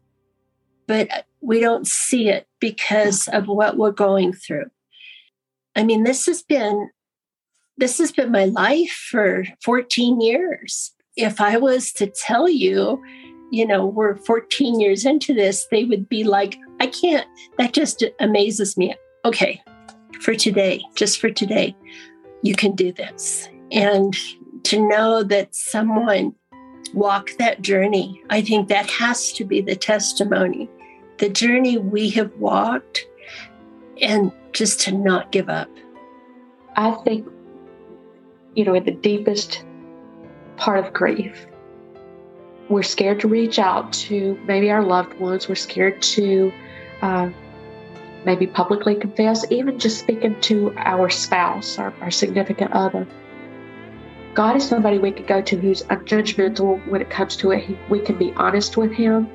but 0.87 1.25
we 1.41 1.61
don't 1.61 1.87
see 1.87 2.29
it 2.29 2.47
because 2.61 3.29
of 3.29 3.47
what 3.47 3.77
we're 3.77 3.93
going 3.93 4.33
through. 4.33 4.67
I 5.77 5.85
mean, 5.85 6.05
this 6.05 6.27
has 6.27 6.43
been 6.43 6.91
this 7.77 7.99
has 7.99 8.11
been 8.11 8.33
my 8.33 8.47
life 8.47 9.07
for 9.11 9.45
14 9.63 10.21
years 10.21 10.93
if 11.19 11.41
I 11.41 11.59
was 11.59 11.93
to 11.95 12.07
tell 12.07 12.49
you, 12.49 13.03
you 13.51 13.67
know, 13.67 13.85
we're 13.85 14.17
14 14.17 14.79
years 14.79 15.05
into 15.05 15.35
this, 15.35 15.67
they 15.71 15.85
would 15.85 16.09
be 16.09 16.23
like, 16.23 16.57
I 16.81 16.87
can't, 16.87 17.27
that 17.59 17.73
just 17.73 18.05
amazes 18.21 18.77
me. 18.77 18.95
Okay, 19.25 19.61
for 20.21 20.35
today, 20.37 20.81
just 20.95 21.21
for 21.21 21.29
today, 21.29 21.75
you 22.43 22.55
can 22.55 22.77
do 22.77 22.93
this. 22.93 23.49
And 23.73 24.17
to 24.63 24.89
know 24.89 25.25
that 25.25 25.55
someone 25.57 26.35
walked 26.95 27.39
that 27.39 27.63
journey, 27.63 28.23
I 28.31 28.41
think 28.41 28.69
that 28.69 28.89
has 28.89 29.33
to 29.33 29.45
be 29.45 29.61
the 29.61 29.75
testimony. 29.75 30.71
The 31.19 31.29
journey 31.29 31.79
we 31.79 32.11
have 32.11 32.35
walked 32.37 33.07
and 34.01 34.33
just 34.53 34.81
to 34.83 34.93
not 34.93 35.33
give 35.33 35.49
up. 35.49 35.69
I 36.77 36.93
think, 37.05 37.29
you 38.55 38.65
know, 38.65 38.75
in 38.75 38.85
the 38.85 38.93
deepest 38.93 39.65
part 40.57 40.85
of 40.85 40.93
grief. 40.93 41.47
We're 42.69 42.83
scared 42.83 43.21
to 43.21 43.29
reach 43.29 43.59
out 43.59 43.93
to 43.95 44.39
maybe 44.47 44.71
our 44.71 44.85
loved 44.85 45.15
ones. 45.15 45.49
We're 45.49 45.55
scared 45.55 46.03
to 46.03 46.53
uh, 47.01 47.31
maybe 48.25 48.47
publicly 48.47 48.95
confess, 48.95 49.45
even 49.51 49.79
just 49.79 49.99
speaking 49.99 50.41
to 50.43 50.75
our 50.77 51.09
spouse, 51.09 51.79
our, 51.79 51.95
our 52.01 52.11
significant 52.11 52.73
other. 52.73 53.07
God 54.35 54.57
is 54.57 54.69
somebody 54.69 54.99
we 54.99 55.11
can 55.13 55.27
go 55.27 55.41
to 55.41 55.57
who's 55.57 55.83
unjudgmental 55.85 56.87
when 56.89 57.01
it 57.01 57.11
comes 57.11 57.37
to 57.39 57.53
it. 57.53 57.65
He, 57.65 57.79
we 57.89 58.01
can 58.01 58.19
be 58.19 58.33
honest 58.37 58.77
with 58.77 58.93
Him. 58.93 59.29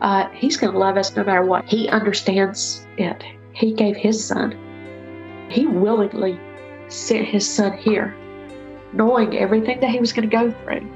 Uh, 0.00 0.28
he's 0.30 0.56
going 0.56 0.72
to 0.72 0.78
love 0.78 0.96
us 0.96 1.14
no 1.14 1.24
matter 1.24 1.44
what. 1.44 1.64
He 1.66 1.88
understands 1.88 2.86
it. 2.96 3.22
He 3.52 3.72
gave 3.72 3.96
His 3.96 4.24
Son. 4.24 4.56
He 5.50 5.66
willingly 5.66 6.38
sent 6.88 7.26
His 7.26 7.48
Son 7.48 7.76
here 7.76 8.16
knowing 8.92 9.36
everything 9.38 9.80
that 9.80 9.90
he 9.90 10.00
was 10.00 10.12
going 10.12 10.28
to 10.28 10.36
go 10.36 10.50
through. 10.62 10.88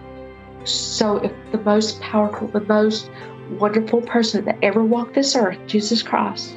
So, 0.64 1.19
if 1.19 1.33
the 1.53 1.59
most 1.59 2.01
powerful, 2.01 2.49
the 2.49 2.61
most 2.61 3.11
wonderful 3.59 4.01
person 4.03 4.45
that 4.47 4.59
ever 4.62 4.83
walked 4.83 5.14
this 5.14 5.37
earth, 5.37 5.59
Jesus 5.67 6.03
Christ, 6.03 6.57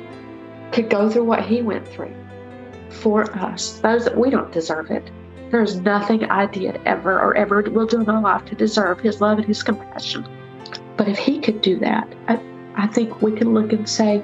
could 0.71 0.89
go 0.89 1.10
through 1.10 1.25
what 1.25 1.45
he 1.45 1.62
went 1.62 1.88
through 1.88 2.15
for 2.89 3.31
us, 3.38 3.79
those 3.79 4.05
that 4.05 4.17
we 4.17 4.29
don't 4.29 4.51
deserve 4.51 4.91
it, 4.91 5.10
there's 5.51 5.79
nothing 5.81 6.23
I 6.25 6.45
did 6.45 6.79
ever 6.86 7.19
or 7.21 7.36
ever 7.36 7.62
will 7.62 7.86
do 7.86 7.99
in 7.99 8.05
my 8.05 8.19
life 8.19 8.45
to 8.45 8.55
deserve 8.55 8.99
his 8.99 9.21
love 9.21 9.38
and 9.38 9.47
his 9.47 9.63
compassion. 9.63 10.25
But 10.97 11.07
if 11.07 11.17
he 11.17 11.39
could 11.39 11.62
do 11.62 11.79
that, 11.79 12.12
I, 12.27 12.39
I 12.75 12.88
think 12.88 13.21
we 13.21 13.31
can 13.31 13.53
look 13.53 13.71
and 13.71 13.88
say, 13.88 14.23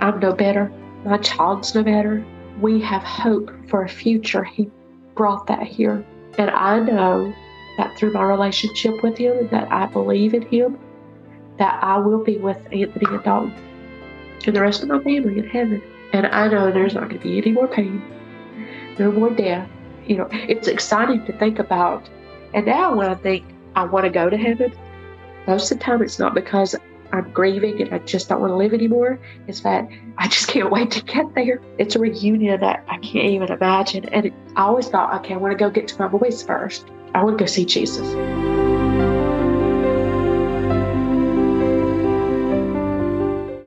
I'm 0.00 0.20
no 0.20 0.32
better. 0.32 0.72
My 1.04 1.18
child's 1.18 1.74
no 1.74 1.82
better. 1.82 2.24
We 2.60 2.80
have 2.80 3.02
hope 3.02 3.50
for 3.68 3.82
a 3.82 3.88
future. 3.88 4.44
He 4.44 4.70
brought 5.14 5.46
that 5.48 5.62
here 5.62 6.04
and 6.38 6.50
I 6.50 6.78
know 6.80 7.34
that 7.76 7.96
through 7.98 8.12
my 8.12 8.22
relationship 8.22 9.02
with 9.02 9.18
him 9.18 9.48
that 9.48 9.70
I 9.70 9.86
believe 9.86 10.34
in 10.34 10.42
him, 10.42 10.78
that 11.58 11.82
I 11.82 11.98
will 11.98 12.22
be 12.22 12.38
with 12.38 12.56
Anthony 12.72 13.06
and 13.06 13.22
Dalton 13.22 13.54
and 14.46 14.56
the 14.56 14.60
rest 14.60 14.82
of 14.82 14.88
my 14.88 14.98
family 15.00 15.38
in 15.38 15.48
heaven. 15.48 15.82
And 16.12 16.26
I 16.26 16.48
know 16.48 16.70
there's 16.70 16.94
not 16.94 17.08
going 17.08 17.20
to 17.20 17.22
be 17.22 17.38
any 17.38 17.52
more 17.52 17.68
pain, 17.68 18.02
no 18.98 19.12
more 19.12 19.30
death. 19.30 19.68
You 20.06 20.16
know, 20.16 20.28
it's 20.32 20.68
exciting 20.68 21.24
to 21.26 21.32
think 21.32 21.58
about. 21.58 22.08
And 22.54 22.66
now 22.66 22.96
when 22.96 23.08
I 23.08 23.14
think 23.14 23.44
I 23.76 23.84
want 23.84 24.04
to 24.04 24.10
go 24.10 24.30
to 24.30 24.36
heaven, 24.36 24.72
most 25.50 25.72
of 25.72 25.78
the 25.78 25.84
time 25.84 26.00
it's 26.00 26.20
not 26.20 26.32
because 26.32 26.76
I'm 27.12 27.32
grieving 27.32 27.82
and 27.82 27.92
I 27.92 27.98
just 27.98 28.28
don't 28.28 28.40
want 28.40 28.52
to 28.52 28.56
live 28.56 28.72
anymore. 28.72 29.18
It's 29.48 29.60
that 29.62 29.88
I 30.16 30.28
just 30.28 30.46
can't 30.46 30.70
wait 30.70 30.92
to 30.92 31.02
get 31.02 31.34
there. 31.34 31.60
It's 31.76 31.96
a 31.96 31.98
reunion 31.98 32.60
that 32.60 32.84
I 32.86 32.98
can't 32.98 33.30
even 33.30 33.50
imagine. 33.50 34.08
And 34.10 34.32
I 34.54 34.62
always 34.62 34.88
thought, 34.88 35.12
okay, 35.20 35.34
I 35.34 35.36
want 35.38 35.50
to 35.50 35.58
go 35.58 35.68
get 35.68 35.88
to 35.88 35.98
my 35.98 36.06
boys 36.06 36.40
first. 36.42 36.86
I 37.14 37.24
want 37.24 37.36
to 37.36 37.42
go 37.42 37.46
see 37.48 37.64
Jesus. 37.64 38.39